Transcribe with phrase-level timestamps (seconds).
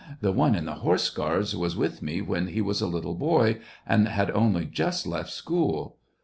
[0.19, 3.59] The one in the horse guards was with me when he was a little boy,
[3.85, 5.97] and had only just left school.